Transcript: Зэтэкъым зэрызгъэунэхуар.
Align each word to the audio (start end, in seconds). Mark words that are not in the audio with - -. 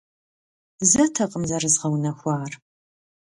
Зэтэкъым 0.89 1.43
зэрызгъэунэхуар. 1.49 2.51